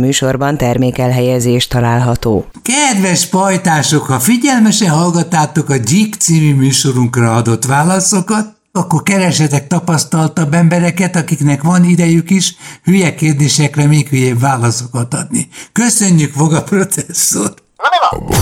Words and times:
műsorban 0.00 0.56
termékelhelyezés 0.56 1.66
található. 1.66 2.46
Kedves 2.62 3.26
pajtások, 3.26 4.06
ha 4.06 4.18
figyelmesen 4.18 4.88
hallgatátok 4.88 5.70
a 5.70 5.76
Gyík 5.76 6.14
című 6.14 6.54
műsorunkra 6.54 7.34
adott 7.34 7.64
válaszokat, 7.64 8.58
akkor 8.72 9.02
keresetek 9.02 9.66
tapasztaltabb 9.66 10.54
embereket, 10.54 11.16
akiknek 11.16 11.62
van 11.62 11.84
idejük 11.84 12.30
is 12.30 12.56
hülye 12.84 13.14
kérdésekre 13.14 13.86
még 13.86 14.08
hülyébb 14.08 14.40
válaszokat 14.40 15.14
adni. 15.14 15.48
Köszönjük, 15.72 16.34
Voga 16.34 16.62
professzor! 16.62 17.54
A 17.76 18.18
boros 18.18 18.30
meg 18.30 18.39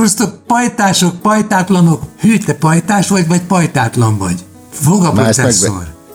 Szervusztok, 0.00 0.46
pajtások, 0.46 1.20
pajtátlanok! 1.20 2.02
Hű, 2.20 2.38
te 2.38 2.54
pajtás 2.54 3.08
vagy, 3.08 3.26
vagy 3.26 3.40
pajtátlan 3.40 4.18
vagy? 4.18 4.44
Voga 4.84 5.12
Már 5.12 5.34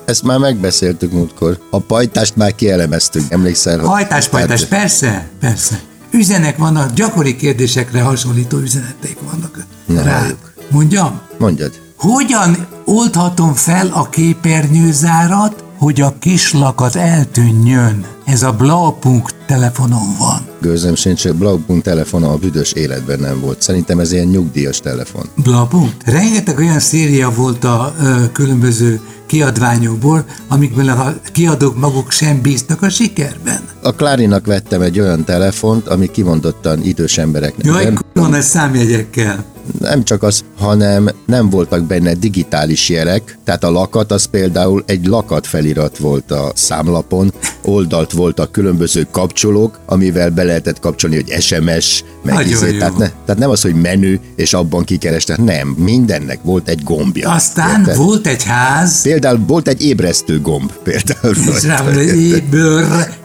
ezt, 0.05 0.23
már 0.23 0.39
megbeszéltük 0.39 1.11
múltkor. 1.11 1.59
A 1.69 1.79
pajtást 1.79 2.35
már 2.35 2.55
kielemeztük, 2.55 3.23
emlékszel? 3.29 3.79
Hajtás, 3.79 4.27
pajtás, 4.27 4.63
Tehát- 4.65 4.81
persze, 4.81 5.27
persze. 5.39 5.79
Üzenek 6.11 6.57
vannak, 6.57 6.93
gyakori 6.93 7.35
kérdésekre 7.35 8.01
hasonlító 8.01 8.57
üzeneteik 8.57 9.17
vannak 9.31 9.65
Na, 9.85 10.01
rá. 10.01 10.19
halljuk. 10.19 10.53
Mondjam? 10.69 11.21
Mondjad. 11.37 11.71
Hogyan 11.97 12.67
oldhatom 12.85 13.53
fel 13.53 13.87
a 13.87 14.09
képernyőzárat, 14.09 15.63
hogy 15.77 16.01
a 16.01 16.15
kislakat 16.19 16.95
eltűnjön? 16.95 18.05
Ez 18.25 18.43
a 18.43 18.51
Blaupunkt 18.51 19.35
telefonon 19.47 20.15
van. 20.17 20.34
Gőzöm 20.61 20.95
sincs, 20.95 21.27
Blaupunkt 21.27 21.83
telefona 21.83 22.31
a 22.31 22.37
büdös 22.37 22.71
életben 22.71 23.19
nem 23.19 23.39
volt. 23.39 23.61
Szerintem 23.61 23.99
ez 23.99 24.11
ilyen 24.11 24.27
nyugdíjas 24.27 24.79
telefon. 24.79 25.29
Blaupunkt? 25.43 26.03
Rengeteg 26.05 26.57
olyan 26.57 26.79
széria 26.79 27.31
volt 27.31 27.63
a 27.63 27.95
ö, 28.01 28.31
különböző 28.31 29.01
kiadványokból, 29.35 30.25
amikben 30.47 30.89
a 30.89 31.13
kiadók 31.31 31.79
maguk 31.79 32.11
sem 32.11 32.41
bíztak 32.41 32.81
a 32.81 32.89
sikerben. 32.89 33.59
A 33.81 33.91
Klárinak 33.91 34.45
vettem 34.45 34.81
egy 34.81 34.99
olyan 34.99 35.23
telefont, 35.23 35.87
ami 35.87 36.11
kimondottan 36.11 36.83
idős 36.83 37.17
embereknek. 37.17 37.65
Jaj, 37.65 37.93
kurva 37.93 38.27
nagy 38.27 38.41
számjegyekkel. 38.41 39.43
nem 39.79 40.03
csak 40.03 40.23
az, 40.23 40.43
hanem 40.57 41.09
nem 41.25 41.49
voltak 41.49 41.83
benne 41.83 42.13
digitális 42.13 42.89
jelek, 42.89 43.37
tehát 43.43 43.63
a 43.63 43.71
lakat 43.71 44.11
az 44.11 44.25
például 44.25 44.83
egy 44.85 45.05
lakat 45.05 45.47
felirat 45.47 45.97
volt 45.97 46.31
a 46.31 46.51
számlapon, 46.55 47.33
oldalt 47.61 48.11
voltak 48.11 48.51
különböző 48.51 49.07
kapcsolók, 49.11 49.79
amivel 49.85 50.29
be 50.29 50.43
lehetett 50.43 50.79
kapcsolni, 50.79 51.15
hogy 51.15 51.41
SMS, 51.41 52.03
meg 52.23 52.47
izé, 52.47 52.77
tehát, 52.77 52.97
ne, 52.97 53.07
tehát 53.07 53.37
nem 53.37 53.49
az, 53.49 53.61
hogy 53.61 53.75
menü, 53.75 54.19
és 54.35 54.53
abban 54.53 54.83
kikerestek, 54.83 55.37
nem, 55.37 55.67
mindennek 55.67 56.39
volt 56.43 56.67
egy 56.67 56.83
gombja. 56.83 57.29
Aztán 57.29 57.79
Érted? 57.79 57.95
volt 57.95 58.27
egy 58.27 58.43
ház, 58.43 59.01
Például 59.25 59.45
volt 59.47 59.67
egy 59.67 59.81
ébresztő 59.81 60.41
gomb, 60.41 60.71
például. 60.83 61.35
rá 61.63 61.83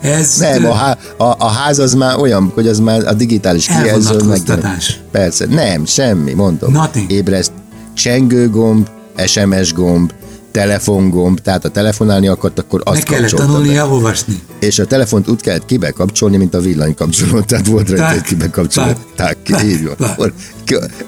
ez... 0.01 0.37
Nem, 0.37 0.65
a, 0.67 0.73
há, 0.73 0.99
a, 1.17 1.25
a 1.39 1.49
ház 1.49 1.79
az 1.79 1.95
már 1.95 2.19
olyan, 2.19 2.51
hogy 2.55 2.69
az 2.69 2.79
már 2.79 3.07
a 3.07 3.13
digitális 3.13 3.67
kijelző. 3.67 3.89
Elvonatkoztatás. 3.89 5.01
Persze, 5.11 5.47
nem, 5.47 5.85
semmi, 5.85 6.33
mondom. 6.33 6.73
Nothing. 6.73 7.11
Ébreszt, 7.11 7.53
csengőgomb, 7.95 8.89
SMS 9.27 9.73
gomb, 9.73 10.13
telefongomb, 10.51 11.41
tehát 11.41 11.65
a 11.65 11.69
telefonálni 11.69 12.29
akart, 12.29 12.59
akkor 12.59 12.81
azt 12.85 12.95
Meg 12.95 13.03
kellett 13.03 13.31
tanulnia 13.31 13.89
olvasni. 13.89 14.41
És 14.61 14.79
a 14.79 14.87
telefont 14.87 15.29
úgy 15.29 15.41
kellett 15.41 15.65
kibekapcsolni, 15.65 16.37
mint 16.37 16.55
a 16.55 16.61
villanykapcsoló, 16.61 17.41
tehát 17.41 17.67
volt 17.67 17.89
rajta 17.89 18.05
Tak, 18.05 18.15
egy 18.15 18.23
kibekapcsoló. 18.23 18.87
így 19.65 19.91
van. 19.97 20.35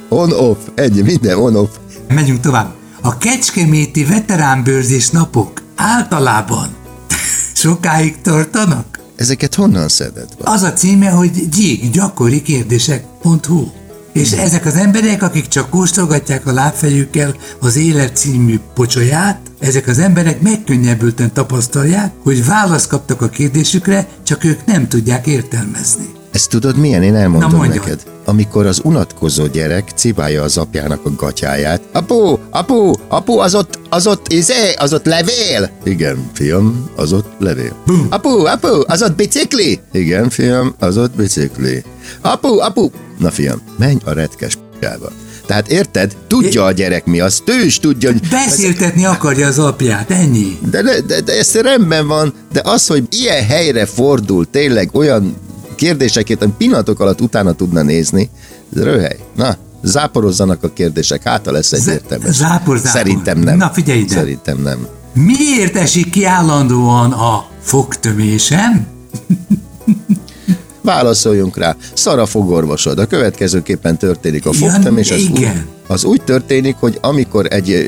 On-off, 0.08 0.58
egy, 0.74 1.02
minden 1.04 1.38
on-off. 1.38 1.70
Megyünk 2.08 2.40
tovább. 2.40 2.80
A 3.04 3.18
kecskeméti 3.18 4.04
veteránbőrzés 4.04 5.10
napok 5.10 5.62
általában 5.76 6.68
sokáig 7.54 8.20
tartanak? 8.20 8.98
Ezeket 9.16 9.54
honnan 9.54 9.88
szedett? 9.88 10.36
Az 10.40 10.62
a 10.62 10.72
címe, 10.72 11.10
hogy 11.10 11.48
gyík, 11.48 11.90
gyakori 11.90 12.42
kérdések.hu. 12.42 13.66
És 14.12 14.32
ezek 14.32 14.66
az 14.66 14.74
emberek, 14.74 15.22
akik 15.22 15.48
csak 15.48 15.70
kóstolgatják 15.70 16.46
a 16.46 16.52
lábfejükkel 16.52 17.34
az 17.60 17.76
élet 17.76 18.16
című 18.16 18.58
pocsolyát, 18.74 19.40
ezek 19.58 19.86
az 19.86 19.98
emberek 19.98 20.40
megkönnyebbülten 20.40 21.32
tapasztalják, 21.32 22.12
hogy 22.22 22.46
választ 22.46 22.88
kaptak 22.88 23.22
a 23.22 23.28
kérdésükre, 23.28 24.08
csak 24.22 24.44
ők 24.44 24.64
nem 24.64 24.88
tudják 24.88 25.26
értelmezni. 25.26 26.21
Ezt 26.32 26.48
tudod 26.50 26.76
milyen? 26.76 27.02
Én 27.02 27.14
elmondom 27.14 27.50
Na, 27.50 27.66
neked. 27.66 28.02
Amikor 28.24 28.66
az 28.66 28.80
unatkozó 28.84 29.46
gyerek 29.46 29.90
cibálja 29.94 30.42
az 30.42 30.56
apjának 30.56 31.00
a 31.04 31.10
gatyáját. 31.16 31.82
Apu, 31.92 32.36
apu, 32.50 32.92
apu, 33.08 33.38
az 33.38 33.54
ott, 33.54 33.78
az 33.88 34.06
ott, 34.06 34.32
izé, 34.32 34.74
az 34.78 34.92
ott 34.92 35.04
levél. 35.06 35.70
Igen, 35.84 36.30
fiam, 36.32 36.90
az 36.96 37.12
ott 37.12 37.32
levél. 37.38 37.76
Apu, 38.08 38.44
apu, 38.44 38.80
az 38.86 39.02
ott 39.02 39.16
bicikli. 39.16 39.80
Igen, 39.92 40.30
fiam, 40.30 40.74
az 40.78 40.96
ott 40.98 41.16
bicikli. 41.16 41.84
Apu, 42.20 42.58
apu. 42.58 42.90
Na 43.18 43.30
fiam, 43.30 43.60
menj 43.78 43.98
a 44.04 44.12
retkes 44.12 44.54
p***jába. 44.54 45.10
Tehát 45.46 45.68
érted? 45.70 46.16
Tudja 46.26 46.64
a 46.64 46.70
gyerek 46.72 47.04
mi 47.04 47.20
az, 47.20 47.42
ő 47.46 47.64
is 47.64 47.78
tudja, 47.78 48.10
hogy 48.10 48.28
Beszéltetni 48.30 49.04
akarja 49.04 49.46
az 49.46 49.58
apját, 49.58 50.10
ennyi. 50.10 50.58
de, 50.70 50.82
de, 50.82 51.00
de, 51.00 51.20
de 51.20 51.38
ez 51.38 51.54
rendben 51.54 52.06
van, 52.06 52.32
de 52.52 52.60
az, 52.64 52.86
hogy 52.86 53.04
ilyen 53.10 53.44
helyre 53.44 53.86
fordul 53.86 54.46
tényleg 54.50 54.88
olyan 54.92 55.36
kérdéseket, 55.82 56.42
ami 56.42 56.52
pillanatok 56.58 57.00
alatt 57.00 57.20
utána 57.20 57.52
tudna 57.52 57.82
nézni, 57.82 58.30
ez 58.74 58.82
röhely. 58.82 59.18
Na, 59.36 59.56
záporozzanak 59.82 60.62
a 60.64 60.72
kérdések, 60.72 61.22
hát 61.22 61.46
lesz 61.46 61.72
egyértelmű. 61.72 62.24
zápor, 62.30 62.76
zápor. 62.76 62.90
Szerintem 62.90 63.38
nem. 63.38 63.56
Na, 63.56 63.68
figyelj 63.68 63.98
ide. 63.98 64.14
Szerintem 64.14 64.62
nem. 64.62 64.86
Miért 65.12 65.76
esik 65.76 66.10
ki 66.10 66.24
állandóan 66.24 67.12
a 67.12 67.44
fogtömésem? 67.60 68.86
Válaszoljunk 70.82 71.56
rá. 71.56 71.76
Szar 71.94 72.18
a 72.18 72.26
fogorvosod. 72.26 72.98
A 72.98 73.06
következőképpen 73.06 73.96
történik 73.98 74.46
a 74.46 74.50
Ja, 74.52 74.70
fogtömés. 74.70 75.10
Az 75.10 75.20
úgy, 75.20 75.38
igen. 75.38 75.66
az 75.86 76.04
úgy 76.04 76.22
történik, 76.22 76.76
hogy 76.78 76.98
amikor 77.00 77.46
egy 77.50 77.70
ö, 77.70 77.80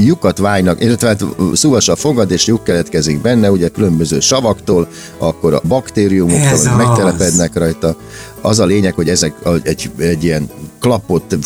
lyukat 0.00 0.38
vájnak, 0.38 0.82
illetve 0.82 1.08
hát 1.08 1.24
szúvas 1.52 1.88
a 1.88 1.96
fogad, 1.96 2.30
és 2.30 2.46
lyuk 2.46 2.64
keletkezik 2.64 3.20
benne, 3.20 3.50
ugye 3.50 3.68
különböző 3.68 4.20
savaktól, 4.20 4.88
akkor 5.18 5.54
a 5.54 5.60
baktériumok 5.68 6.40
Ez 6.40 6.64
megtelepednek 6.76 7.54
rajta. 7.58 7.96
Az 8.42 8.58
a 8.58 8.64
lényeg, 8.64 8.94
hogy 8.94 9.08
ezek 9.08 9.34
egy, 9.62 9.90
egy 9.98 10.24
ilyen 10.24 10.50
klapot 10.80 11.38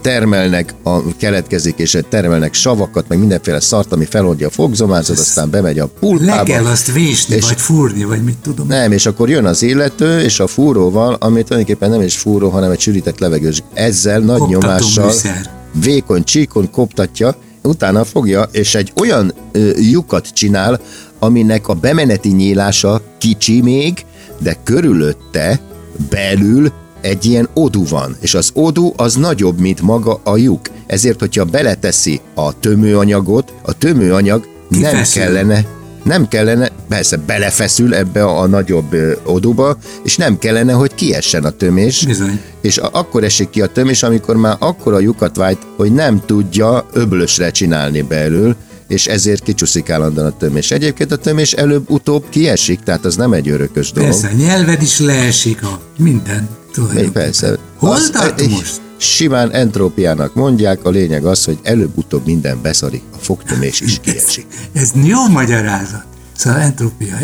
termelnek, 0.00 0.74
a, 0.82 1.16
keletkezik, 1.16 1.78
és 1.78 1.98
termelnek 2.08 2.54
savakat, 2.54 3.08
meg 3.08 3.18
mindenféle 3.18 3.60
szart, 3.60 3.92
ami 3.92 4.04
feloldja 4.04 4.46
a 4.46 4.50
fogzomázat, 4.50 5.18
aztán 5.18 5.50
bemegy 5.50 5.78
a 5.78 5.86
pulpába. 6.00 6.34
Le 6.34 6.42
kell 6.42 6.64
azt 6.66 6.92
vésni, 6.92 7.36
És- 7.36 7.44
vagy 7.48 7.60
fúrni, 7.60 8.04
vagy 8.04 8.22
mit 8.24 8.36
tudom. 8.42 8.66
Nem, 8.66 8.92
és 8.92 9.06
akkor 9.06 9.28
jön 9.30 9.44
az 9.44 9.62
illető, 9.62 10.20
és 10.20 10.40
a 10.40 10.46
fúróval, 10.46 11.16
ami 11.20 11.42
tulajdonképpen 11.42 11.90
nem 11.90 12.00
is 12.02 12.16
fúró, 12.16 12.48
hanem 12.48 12.70
egy 12.70 12.80
sűrített 12.80 13.18
levegős. 13.18 13.62
Ezzel 13.74 14.18
nagy 14.20 14.38
Koptató 14.38 14.60
nyomással, 14.60 15.06
műszer. 15.06 15.50
vékony 15.84 16.24
csíkon 16.24 16.70
koptatja, 16.70 17.36
utána 17.62 18.04
fogja, 18.04 18.48
és 18.52 18.74
egy 18.74 18.92
olyan 19.00 19.32
ö, 19.52 19.70
lyukat 19.76 20.26
csinál, 20.32 20.80
aminek 21.18 21.68
a 21.68 21.74
bemeneti 21.74 22.28
nyílása 22.28 23.02
kicsi 23.18 23.60
még, 23.60 24.04
de 24.38 24.56
körülötte, 24.64 25.60
belül 26.10 26.72
egy 27.00 27.24
ilyen 27.24 27.48
odú 27.54 27.86
van, 27.88 28.16
és 28.20 28.34
az 28.34 28.50
odú 28.54 28.92
az 28.96 29.14
nagyobb, 29.14 29.60
mint 29.60 29.80
maga 29.80 30.20
a 30.24 30.36
lyuk. 30.36 30.60
Ezért, 30.86 31.20
hogyha 31.20 31.44
beleteszi 31.44 32.20
a 32.34 32.58
tömőanyagot, 32.58 33.52
a 33.62 33.72
tömőanyag 33.72 34.48
nem 34.68 34.80
Kifeszül. 34.80 35.22
kellene 35.22 35.64
nem 36.04 36.28
kellene, 36.28 36.70
persze 36.88 37.16
belefeszül 37.16 37.94
ebbe 37.94 38.24
a, 38.24 38.40
a 38.40 38.46
nagyobb 38.46 38.92
ö, 38.92 39.12
odúba, 39.24 39.76
és 40.02 40.16
nem 40.16 40.38
kellene, 40.38 40.72
hogy 40.72 40.94
kiessen 40.94 41.44
a 41.44 41.50
tömés. 41.50 42.04
Bizony. 42.06 42.40
És 42.60 42.78
a, 42.78 42.88
akkor 42.92 43.24
esik 43.24 43.50
ki 43.50 43.60
a 43.60 43.66
tömés, 43.66 44.02
amikor 44.02 44.36
már 44.36 44.56
akkora 44.58 44.98
lyukat 44.98 45.36
vájt, 45.36 45.66
hogy 45.76 45.92
nem 45.92 46.22
tudja 46.26 46.86
öblösre 46.92 47.50
csinálni 47.50 48.02
belül, 48.02 48.56
és 48.94 49.06
ezért 49.06 49.42
kicsúszik 49.42 49.90
állandóan 49.90 50.26
a 50.26 50.36
tömés. 50.36 50.70
Egyébként 50.70 51.12
a 51.12 51.16
tömés 51.16 51.52
előbb-utóbb 51.52 52.28
kiesik, 52.28 52.80
tehát 52.80 53.04
az 53.04 53.16
nem 53.16 53.32
egy 53.32 53.48
örökös 53.48 53.92
dolog. 53.92 54.10
Persze, 54.10 54.28
a 54.28 54.32
nyelved 54.36 54.82
is 54.82 54.98
leesik, 54.98 55.62
a 55.62 55.80
minden. 55.98 56.48
Tulajdonképpen. 56.72 57.12
persze. 57.12 57.56
Hol 57.76 57.90
Az- 57.90 58.12
egy- 58.36 58.50
most? 58.50 58.80
Simán 58.96 59.50
entrópiának 59.52 60.34
mondják, 60.34 60.84
a 60.84 60.90
lényeg 60.90 61.24
az, 61.26 61.44
hogy 61.44 61.58
előbb-utóbb 61.62 62.26
minden 62.26 62.58
beszarik, 62.62 63.02
a 63.12 63.16
fogtömés 63.20 63.80
is 63.80 64.00
kiesik. 64.00 64.46
Ez 64.72 64.90
jó 65.02 65.28
magyarázat. 65.28 66.04
Szóval 66.36 66.60
entrópia 66.60 67.14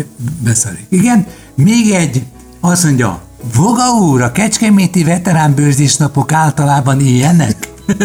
beszarik. 0.43 0.85
Igen, 0.89 1.27
még 1.55 1.91
egy, 1.91 2.23
azt 2.59 2.83
mondja, 2.83 3.21
Voga 3.55 3.89
úr, 4.01 4.21
a 4.21 4.31
kecskeméti 4.31 5.03
veteránbőrzés 5.03 5.95
napok 5.95 6.31
általában 6.31 6.99
ilyenek? 6.99 7.69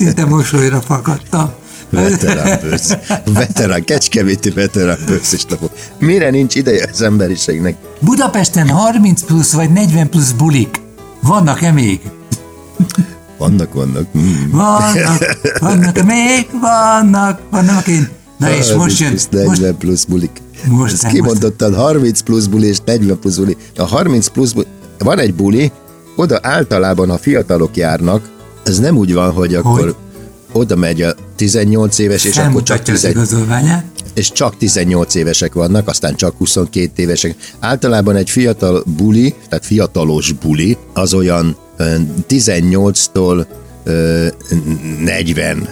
őszinte 0.00 0.24
mosolyra 0.24 0.80
fakadtam. 0.80 1.50
Veterán 1.90 2.60
bősz. 2.62 2.96
Veterán, 3.32 3.84
kecskeméti 3.84 4.50
veterán 4.50 4.98
bősz 5.06 5.32
is 5.32 5.44
napok. 5.44 5.72
Mire 5.98 6.30
nincs 6.30 6.54
ideje 6.54 6.88
az 6.92 7.02
emberiségnek? 7.02 7.76
Budapesten 8.00 8.68
30 8.68 9.22
plusz 9.22 9.52
vagy 9.52 9.70
40 9.72 10.08
plusz 10.08 10.30
bulik. 10.30 10.80
Vannak-e 11.22 11.72
még? 11.72 12.00
Vannak, 13.38 13.72
vannak. 13.74 14.06
Mm. 14.18 14.50
Vannak, 14.50 15.38
vannak, 15.60 16.02
még 16.04 16.46
vannak, 16.60 17.40
vannak 17.50 17.86
én. 17.86 18.08
Na 18.38 18.50
és 18.50 18.72
most 18.72 18.98
jön, 18.98 19.08
30 19.08 19.24
plusz 19.26 19.42
40 19.46 19.68
most, 19.70 19.78
plusz 19.78 20.04
bulik. 20.04 20.42
most- 20.68 20.92
Ezt 20.92 21.06
kimondottad, 21.06 21.74
30 21.74 22.20
plusz 22.20 22.46
buli 22.46 22.66
és 22.66 22.78
40 22.84 23.18
plusz 23.18 23.36
buli. 23.36 23.56
A 23.76 23.84
30 23.84 24.26
plusz 24.28 24.52
buli, 24.52 24.66
van 24.98 25.18
egy 25.18 25.34
buli, 25.34 25.72
oda 26.16 26.38
általában, 26.42 27.08
ha 27.08 27.18
fiatalok 27.18 27.76
járnak, 27.76 28.36
ez 28.68 28.78
nem 28.78 28.96
úgy 28.96 29.12
van, 29.14 29.32
hogy 29.32 29.54
akkor 29.54 29.96
oda 30.52 30.76
megy 30.76 31.02
a 31.02 31.14
18 31.36 31.98
éves, 31.98 32.24
és 32.24 32.36
akkor 32.36 32.62
csak 32.62 32.76
felmutatja 32.82 32.94
az 32.94 33.00
10, 33.00 33.10
igazolványát. 33.10 33.84
és 34.14 34.32
csak 34.32 34.56
18 34.56 35.14
évesek 35.14 35.52
vannak, 35.52 35.88
aztán 35.88 36.14
csak 36.16 36.36
22 36.36 37.02
évesek. 37.02 37.36
Általában 37.58 38.16
egy 38.16 38.30
fiatal 38.30 38.82
buli, 38.96 39.34
tehát 39.48 39.66
fiatalos 39.66 40.32
buli, 40.32 40.76
az 40.92 41.14
olyan 41.14 41.56
ö, 41.76 41.94
18-tól 42.28 43.46
ö, 43.84 44.26
40 45.04 45.68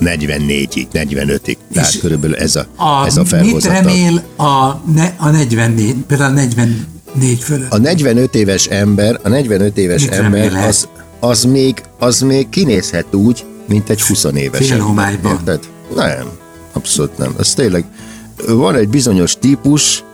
44-ig, 0.00 0.86
45-ig. 0.92 1.56
Tehát 1.72 1.98
körülbelül 2.00 2.36
ez 2.36 2.56
a, 2.56 2.66
A, 2.76 3.06
ez 3.06 3.16
a 3.16 3.20
mit 3.20 3.28
felhozatal. 3.28 3.82
remél 3.82 4.22
a, 4.36 4.80
ne, 4.94 5.12
a 5.16 5.30
44, 5.30 5.94
például 6.06 6.30
a 6.30 6.34
44 6.34 7.42
fölött? 7.42 7.72
A 7.72 7.78
45 7.78 8.34
éves 8.34 8.66
ember, 8.66 9.20
a 9.22 9.28
45 9.28 9.78
éves 9.78 10.02
Mit 10.02 10.12
ember 10.12 10.54
az, 10.54 10.88
az, 11.24 11.44
még, 11.44 11.82
az 11.98 12.20
még 12.20 12.48
kinézhet 12.48 13.14
úgy, 13.14 13.44
mint 13.68 13.88
egy 13.88 14.02
20 14.02 14.24
éves 14.24 14.66
Fél 14.66 14.72
ember. 14.72 14.86
homályban. 14.86 15.32
Érted? 15.32 15.60
Nem, 15.94 16.26
abszolút 16.72 17.18
nem. 17.18 17.34
Ez 17.38 17.54
tényleg, 17.54 17.84
van 18.46 18.74
egy 18.74 18.88
bizonyos 18.88 19.36
típus, 19.38 20.04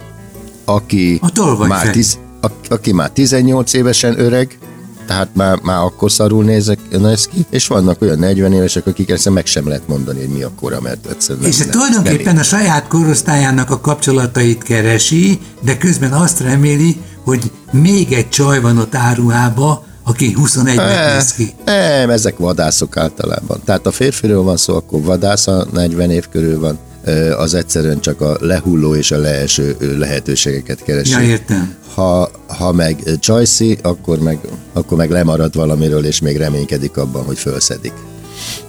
aki 0.64 1.20
már, 1.68 1.90
tiz, 1.90 2.18
a, 2.40 2.46
aki 2.68 2.92
már 2.92 3.10
18 3.10 3.72
évesen 3.72 4.20
öreg, 4.20 4.58
tehát 5.06 5.28
már, 5.32 5.58
már 5.62 5.78
akkor 5.82 6.10
szarul 6.10 6.44
nézek, 6.44 6.78
néz 6.90 7.26
ki, 7.26 7.46
és 7.50 7.66
vannak 7.66 8.02
olyan 8.02 8.18
40 8.18 8.52
évesek, 8.52 8.86
akik 8.86 9.10
ezt 9.10 9.30
meg 9.30 9.46
sem 9.46 9.68
lehet 9.68 9.88
mondani, 9.88 10.18
hogy 10.18 10.28
mi 10.28 10.42
a 10.42 10.50
kora, 10.60 10.80
mert 10.80 11.06
egyszerűen 11.06 11.44
És 11.44 11.56
nem, 11.56 11.70
tulajdonképpen 11.70 12.34
nem 12.34 12.42
a 12.42 12.42
saját 12.42 12.88
korosztályának 12.88 13.70
a 13.70 13.80
kapcsolatait 13.80 14.62
keresi, 14.62 15.40
de 15.60 15.76
közben 15.76 16.12
azt 16.12 16.40
reméli, 16.40 16.96
hogy 17.24 17.50
még 17.70 18.12
egy 18.12 18.28
csaj 18.28 18.60
van 18.60 18.78
ott 18.78 18.94
áruhába, 18.94 19.86
aki 20.08 20.36
21-nek 20.42 21.14
néz 21.14 21.32
ki. 21.32 21.52
Nem, 21.64 22.10
ezek 22.10 22.36
vadászok 22.38 22.96
általában. 22.96 23.60
Tehát 23.64 23.86
a 23.86 23.90
férfiről 23.90 24.42
van 24.42 24.56
szó, 24.56 24.74
akkor 24.76 25.02
vadász, 25.02 25.46
a 25.46 25.66
40 25.72 26.10
év 26.10 26.28
körül 26.28 26.60
van, 26.60 26.78
Ö, 27.04 27.32
az 27.38 27.54
egyszerűen 27.54 28.00
csak 28.00 28.20
a 28.20 28.36
lehulló 28.40 28.94
és 28.94 29.10
a 29.10 29.18
leeső 29.18 29.76
lehetőségeket 29.98 30.82
keresi. 30.82 31.10
Ja, 31.12 31.20
értem. 31.20 31.74
Ha, 31.94 32.30
ha 32.46 32.72
meg 32.72 33.02
Joyce, 33.20 33.64
akkor 33.82 34.18
meg, 34.18 34.38
akkor 34.72 34.96
meg 34.96 35.10
lemarad 35.10 35.54
valamiről, 35.54 36.04
és 36.04 36.20
még 36.20 36.36
reménykedik 36.36 36.96
abban, 36.96 37.24
hogy 37.24 37.38
fölszedik. 37.38 37.92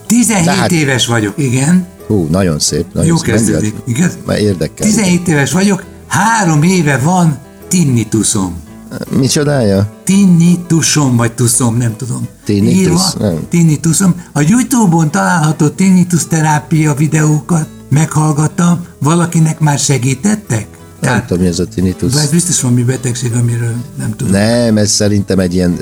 17 0.07 0.45
Tehát- 0.45 0.71
éves 0.71 1.06
vagyok, 1.06 1.33
igen. 1.38 1.88
Hú, 2.07 2.27
nagyon 2.31 2.59
szép. 2.59 2.86
Nagyon 2.94 3.09
Jó 3.09 3.18
szép. 3.18 3.25
kezdődik, 3.25 3.74
igaz? 3.88 4.18
Már 4.25 4.39
érdekel. 4.39 4.88
17 4.88 5.27
éves 5.27 5.51
vagyok, 5.51 5.83
három 6.07 6.63
éve 6.63 6.97
van 6.97 7.38
tinnitusom. 7.68 8.62
Micsodája? 9.09 9.94
Tinnitusom, 10.03 11.15
vagy 11.15 11.31
tuszom, 11.33 11.77
nem 11.77 11.95
tudom. 11.95 12.27
Tinnitus, 12.45 12.77
Írva, 12.80 13.01
nem. 13.19 13.47
Tinnitusom. 13.50 14.15
A 14.33 14.41
Youtube-on 14.47 15.12
található 15.12 15.68
tinnitus 15.68 16.27
terápia 16.27 16.94
videókat 16.94 17.68
meghallgattam, 17.89 18.86
valakinek 19.00 19.59
már 19.59 19.80
segítettek? 19.80 20.68
Nem 21.01 21.25
tudom, 21.25 21.44
mi 21.44 21.50
ez 21.50 21.59
a 21.59 21.65
tinnitus. 21.65 22.13
Ez 22.15 22.30
biztos 22.30 22.62
valami 22.62 22.83
betegség, 22.83 23.33
amiről 23.33 23.74
nem 23.97 24.15
tudom. 24.15 24.33
Nem, 24.33 24.77
ez 24.77 24.91
szerintem 24.91 25.39
egy 25.39 25.53
ilyen 25.53 25.77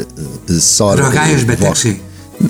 szar... 0.59 0.97
Ragályos 0.97 1.43
betegség. 1.43 2.01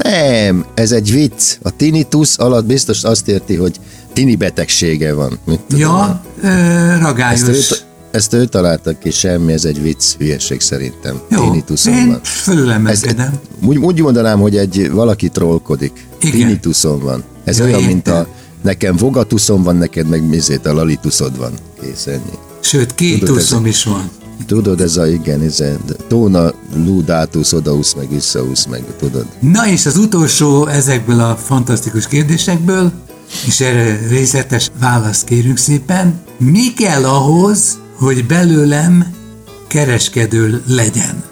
Nem, 0.04 0.66
ez 0.74 0.92
egy 0.92 1.12
vicc. 1.12 1.58
A 1.62 1.70
tinnitus 1.76 2.38
alatt 2.38 2.66
biztos 2.66 3.04
azt 3.04 3.28
érti, 3.28 3.56
hogy 3.56 3.80
tini 4.14 4.36
betegsége 4.36 5.14
van. 5.14 5.40
Mit 5.46 5.60
tudom 5.60 5.80
Ja, 5.82 6.22
én. 6.44 7.00
ragályos. 7.00 7.42
ezt, 7.42 7.86
ezt 8.12 8.34
ő 8.34 8.46
találta 8.46 8.98
ki, 8.98 9.12
semmi, 9.12 9.54
ez 9.54 9.66
egy 9.66 9.82
vicc, 9.82 10.04
hülyeség 10.18 10.62
szerintem. 10.62 11.20
Jó, 11.30 11.42
Tinnitusom 11.44 11.94
én 11.94 12.08
van. 12.08 12.20
Fölülemelkedem. 12.24 13.34
úgy, 13.66 13.78
úgy 13.78 14.02
mondanám, 14.02 14.40
hogy 14.40 14.58
egy 14.58 14.92
valaki 14.92 15.30
trollkodik. 15.30 16.08
Igen. 16.22 16.32
Tinnitusom 16.38 17.00
van. 17.00 17.24
Ez 17.44 17.58
Ja, 17.58 17.64
olyan, 17.66 17.84
mint 17.84 18.08
a 18.08 18.28
nekem 18.62 18.96
vogatuszom 18.96 19.64
van, 19.64 19.76
neked 19.76 20.08
meg 20.08 20.28
mizét 20.28 20.66
a 20.66 20.74
lalituszod 20.74 21.38
van. 21.38 21.52
Kész 21.82 22.06
ennyi. 22.08 22.38
Sőt, 22.60 22.96
két 22.96 23.20
Tudod, 23.20 23.38
ez- 23.38 23.56
is 23.64 23.84
van. 23.84 24.10
Tudod, 24.46 24.82
ez 24.82 24.98
a, 24.98 25.08
igen, 25.08 25.42
ez 25.42 25.60
a 25.60 25.66
tóna, 26.08 26.54
ludátusz, 26.76 27.54
odaúsz, 27.54 27.94
meg 27.94 28.10
visszaúsz, 28.10 28.66
meg 28.66 28.84
tudod. 29.00 29.26
Na 29.40 29.68
és 29.68 29.86
az 29.86 29.98
utolsó 29.98 30.68
ezekből 30.68 31.20
a 31.20 31.36
fantasztikus 31.36 32.08
kérdésekből, 32.08 32.92
és 33.46 33.60
erre 33.60 34.00
részletes 34.10 34.72
választ 34.80 35.24
kérünk 35.26 35.58
szépen. 35.58 36.20
Mi 36.38 36.74
kell 36.74 37.04
ahhoz, 37.06 37.78
hogy 37.98 38.26
belőlem 38.26 39.06
kereskedő 39.68 40.64
legyen? 40.68 41.24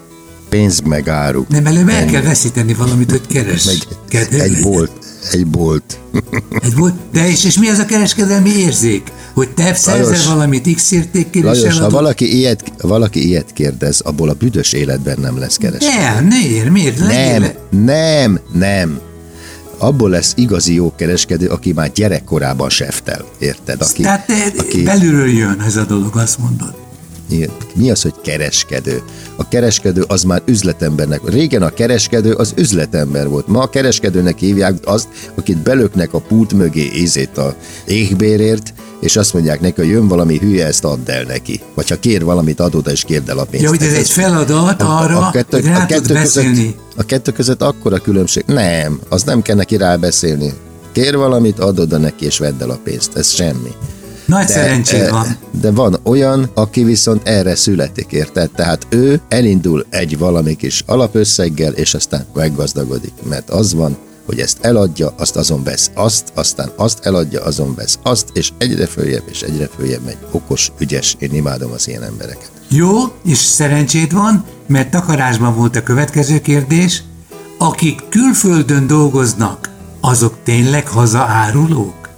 Pénz 0.49 0.79
meg 0.79 1.09
áruk. 1.09 1.47
Nem, 1.47 1.65
előbb 1.65 1.89
el 1.89 2.05
kell 2.05 2.21
veszíteni 2.21 2.73
valamit, 2.73 3.11
hogy 3.11 3.27
kereskedő 3.27 4.39
egy 4.41 4.61
bolt. 4.61 4.91
Egy 5.31 5.47
bolt. 5.47 5.99
Egy 6.61 6.75
volt. 6.75 6.93
De 7.13 7.27
és, 7.27 7.43
és 7.43 7.59
mi 7.59 7.67
az 7.67 7.79
a 7.79 7.85
kereskedelmi 7.85 8.49
érzék? 8.49 9.11
Hogy 9.33 9.49
te 9.49 9.73
szerzel 9.73 10.33
valamit 10.33 10.75
X 10.75 10.91
értékkel, 10.91 11.53
és 11.53 11.59
Lajos, 11.61 11.79
ha 11.79 11.89
valaki 11.89 12.37
ilyet, 12.37 12.71
valaki 12.81 13.27
ilyet 13.27 13.53
kérdez, 13.53 13.99
abból 13.99 14.29
a 14.29 14.33
büdös 14.33 14.73
életben 14.73 15.17
nem 15.19 15.39
lesz 15.39 15.57
kereskedő. 15.57 15.97
Nem, 15.97 16.25
miért? 16.25 16.69
Miért? 16.69 16.99
Nem, 16.99 17.49
nem, 17.69 18.39
nem. 18.53 18.99
Abból 19.77 20.09
lesz 20.09 20.33
igazi 20.35 20.73
jó 20.73 20.95
kereskedő, 20.95 21.47
aki 21.47 21.73
már 21.73 21.91
gyerekkorában 21.91 22.69
seftel, 22.69 23.25
érted? 23.39 23.81
Aki, 23.81 24.01
Tehát 24.01 24.25
te 24.25 24.51
aki, 24.57 24.83
belülről 24.83 25.29
jön 25.29 25.61
ez 25.61 25.75
a 25.75 25.83
dolog, 25.83 26.15
azt 26.17 26.37
mondod. 26.37 26.73
Igen. 27.29 27.49
Mi 27.75 27.91
az, 27.91 28.01
hogy 28.01 28.13
kereskedő? 28.23 29.01
A 29.35 29.47
kereskedő 29.47 30.01
az 30.07 30.23
már 30.23 30.41
üzletembernek. 30.45 31.29
Régen 31.29 31.61
a 31.61 31.69
kereskedő 31.69 32.31
az 32.31 32.53
üzletember 32.57 33.29
volt. 33.29 33.47
Ma 33.47 33.61
a 33.61 33.69
kereskedőnek 33.69 34.39
hívják 34.39 34.75
azt, 34.83 35.07
akit 35.35 35.57
belöknek 35.57 36.13
a 36.13 36.19
pult 36.19 36.53
mögé 36.53 36.91
ízét 36.95 37.37
a 37.37 37.55
égbérért, 37.85 38.73
és 39.05 39.15
azt 39.15 39.33
mondják 39.33 39.61
neki, 39.61 39.81
hogy 39.81 39.89
jön 39.89 40.07
valami 40.07 40.37
hülye, 40.37 40.65
ezt 40.65 40.83
add 40.83 41.09
el 41.09 41.23
neki. 41.23 41.61
Vagy 41.73 41.89
ha 41.89 41.95
kér 41.95 42.23
valamit, 42.23 42.59
adod 42.59 42.87
és 42.91 43.03
kérd 43.03 43.29
el 43.29 43.37
a 43.37 43.43
pénzt. 43.43 43.63
Ja, 43.63 43.69
hogy 43.69 43.81
ez 43.81 43.93
egy 43.93 44.09
feladat 44.09 44.81
arra, 44.81 45.27
a 45.27 45.31
kettő, 45.31 45.57
hogy 45.57 45.65
rá 45.65 45.75
a 45.75 45.85
tudsz 45.85 45.99
kettő 45.99 46.13
beszélni. 46.13 46.55
között, 46.55 46.79
a 46.95 47.03
kettő 47.03 47.31
között 47.31 47.61
akkora 47.61 47.97
különbség. 47.97 48.43
Nem, 48.47 48.99
az 49.09 49.23
nem 49.23 49.41
kell 49.41 49.55
neki 49.55 49.77
rábeszélni. 49.77 50.53
Kér 50.91 51.17
valamit, 51.17 51.59
adod 51.59 51.93
a 51.93 51.97
neki, 51.97 52.25
és 52.25 52.37
vedd 52.37 52.61
el 52.61 52.69
a 52.69 52.79
pénzt. 52.83 53.15
Ez 53.15 53.29
semmi. 53.29 53.71
Nagy 54.25 54.47
szerencséd 54.47 55.01
eh, 55.01 55.09
van. 55.09 55.37
De 55.61 55.71
van 55.71 55.99
olyan, 56.03 56.49
aki 56.53 56.83
viszont 56.83 57.27
erre 57.27 57.55
születik, 57.55 58.11
érted? 58.11 58.49
Tehát 58.51 58.87
ő 58.89 59.21
elindul 59.27 59.85
egy 59.89 60.17
valami 60.17 60.55
kis 60.55 60.83
alapösszeggel, 60.85 61.73
és 61.73 61.93
aztán 61.93 62.25
meggazdagodik. 62.33 63.13
Mert 63.29 63.49
az 63.49 63.73
van, 63.73 63.97
hogy 64.25 64.39
ezt 64.39 64.57
eladja, 64.61 65.13
azt 65.17 65.35
azon 65.35 65.63
vesz 65.63 65.91
azt, 65.93 66.31
aztán 66.33 66.71
azt 66.75 66.99
eladja, 67.05 67.43
azon 67.43 67.75
vesz 67.75 67.99
azt, 68.03 68.29
és 68.33 68.51
egyre 68.57 68.85
följebb, 68.87 69.23
és 69.25 69.41
egyre 69.41 69.69
följebb 69.75 70.03
megy. 70.05 70.17
Okos, 70.31 70.71
ügyes, 70.79 71.15
én 71.19 71.33
imádom 71.33 71.71
az 71.71 71.87
ilyen 71.87 72.03
embereket. 72.03 72.51
Jó, 72.69 72.91
és 73.25 73.37
szerencséd 73.37 74.13
van, 74.13 74.45
mert 74.67 74.91
takarásban 74.91 75.55
volt 75.55 75.75
a 75.75 75.83
következő 75.83 76.39
kérdés. 76.39 77.03
Akik 77.57 78.01
külföldön 78.09 78.87
dolgoznak, 78.87 79.69
azok 80.01 80.33
tényleg 80.43 80.87
hazaárulók? 80.87 82.09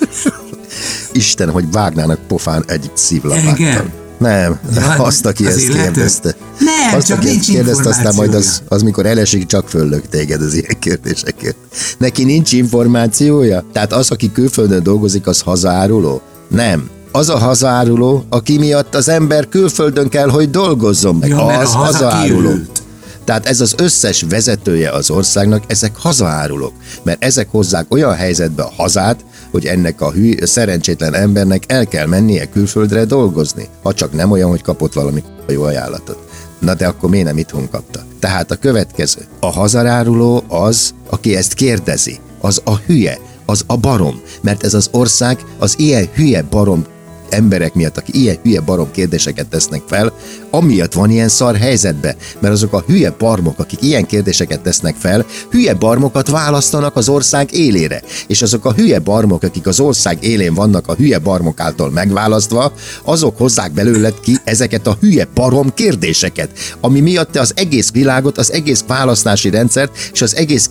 Isten, 1.12 1.50
hogy 1.50 1.70
vágnának 1.70 2.18
pofán 2.26 2.64
egy 2.66 2.90
szívlapáttal. 2.94 3.48
Engem? 3.48 3.99
Nem, 4.20 4.58
Ja, 4.74 4.92
azt, 5.04 5.26
aki 5.26 5.46
az 5.46 5.54
ezt 5.54 5.62
illető? 5.64 5.82
kérdezte. 5.82 6.34
Nem, 6.58 6.98
azt, 6.98 7.06
csak 7.06 7.16
aki 7.18 7.26
nincs 7.26 7.40
ezt 7.40 7.50
kérdezte, 7.50 7.88
aztán 7.88 8.14
majd 8.14 8.34
az, 8.34 8.62
az, 8.68 8.82
mikor 8.82 9.06
elesik, 9.06 9.46
csak 9.46 9.68
föllök 9.68 10.08
téged 10.08 10.42
az 10.42 10.54
ilyen 10.54 10.76
kérdésekért. 10.78 11.56
Neki 11.98 12.24
nincs 12.24 12.52
információja? 12.52 13.64
Tehát 13.72 13.92
az, 13.92 14.10
aki 14.10 14.32
külföldön 14.32 14.82
dolgozik, 14.82 15.26
az 15.26 15.40
hazaáruló? 15.40 16.20
Nem. 16.48 16.88
Az 17.12 17.28
a 17.28 17.38
hazaáruló, 17.38 18.24
aki 18.28 18.58
miatt 18.58 18.94
az 18.94 19.08
ember 19.08 19.48
külföldön 19.48 20.08
kell, 20.08 20.28
hogy 20.28 20.50
dolgozzon 20.50 21.16
meg. 21.16 21.28
Ja, 21.28 21.36
az 21.46 21.74
a 21.74 21.76
haza 21.76 21.78
hazaáruló. 21.78 22.40
kiürült. 22.40 22.82
Tehát 23.24 23.46
ez 23.46 23.60
az 23.60 23.74
összes 23.78 24.22
vezetője 24.28 24.90
az 24.90 25.10
országnak, 25.10 25.64
ezek 25.66 25.96
hazaárulók. 25.96 26.72
Mert 27.02 27.24
ezek 27.24 27.48
hozzák 27.50 27.94
olyan 27.94 28.14
helyzetbe 28.14 28.62
a 28.62 28.72
hazát, 28.76 29.24
hogy 29.50 29.66
ennek 29.66 30.00
a 30.00 30.10
hű, 30.10 30.36
szerencsétlen 30.42 31.14
embernek 31.14 31.72
el 31.72 31.86
kell 31.86 32.06
mennie 32.06 32.46
külföldre 32.46 33.04
dolgozni. 33.04 33.68
Ha 33.82 33.94
csak 33.94 34.12
nem 34.12 34.30
olyan, 34.30 34.48
hogy 34.48 34.62
kapott 34.62 34.92
valami 34.92 35.22
jó 35.48 35.62
ajánlatot. 35.62 36.28
Na 36.58 36.74
de 36.74 36.86
akkor 36.86 37.10
miért 37.10 37.26
nem 37.26 37.38
itthon 37.38 37.70
kapta? 37.70 38.00
Tehát 38.18 38.50
a 38.50 38.56
következő. 38.56 39.20
A 39.40 39.46
hazaráruló 39.46 40.44
az, 40.48 40.94
aki 41.10 41.36
ezt 41.36 41.54
kérdezi, 41.54 42.18
az 42.40 42.60
a 42.64 42.76
hülye, 42.76 43.18
az 43.46 43.64
a 43.66 43.76
barom, 43.76 44.20
mert 44.40 44.64
ez 44.64 44.74
az 44.74 44.88
ország 44.90 45.38
az 45.58 45.74
ilyen 45.78 46.08
hülye 46.14 46.42
barom 46.42 46.84
emberek 47.30 47.74
miatt, 47.74 47.96
akik 47.96 48.14
ilyen 48.14 48.36
hülye 48.42 48.60
barom 48.60 48.90
kérdéseket 48.90 49.46
tesznek 49.46 49.82
fel, 49.86 50.12
amiatt 50.50 50.92
van 50.92 51.10
ilyen 51.10 51.28
szar 51.28 51.56
helyzetbe, 51.56 52.16
mert 52.38 52.54
azok 52.54 52.72
a 52.72 52.84
hülye 52.86 53.14
barmok, 53.18 53.58
akik 53.58 53.82
ilyen 53.82 54.06
kérdéseket 54.06 54.60
tesznek 54.60 54.94
fel, 54.98 55.26
hülye 55.50 55.74
barmokat 55.74 56.28
választanak 56.28 56.96
az 56.96 57.08
ország 57.08 57.52
élére. 57.52 58.02
És 58.26 58.42
azok 58.42 58.64
a 58.64 58.72
hülye 58.72 58.98
barmok, 58.98 59.42
akik 59.42 59.66
az 59.66 59.80
ország 59.80 60.24
élén 60.24 60.54
vannak 60.54 60.88
a 60.88 60.94
hülye 60.94 61.18
barmok 61.18 61.60
által 61.60 61.90
megválasztva, 61.90 62.72
azok 63.04 63.38
hozzák 63.38 63.72
belőled 63.72 64.20
ki 64.20 64.36
ezeket 64.44 64.86
a 64.86 64.96
hülye 65.00 65.26
barom 65.34 65.74
kérdéseket, 65.74 66.50
ami 66.80 67.00
miatt 67.00 67.30
te 67.30 67.40
az 67.40 67.52
egész 67.56 67.90
világot, 67.90 68.38
az 68.38 68.52
egész 68.52 68.84
választási 68.86 69.50
rendszert 69.50 69.96
és 70.12 70.22
az 70.22 70.36
egész 70.36 70.68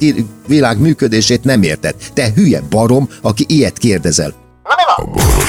világ 0.48 0.80
működését 0.80 1.44
nem 1.44 1.64
érted. 1.64 1.96
Te 2.14 2.32
hülye 2.36 2.62
barom, 2.70 3.10
aki 3.22 3.46
ilyet 3.48 3.78
kérdezel. 3.78 4.34
A 4.96 5.06
boros 5.06 5.49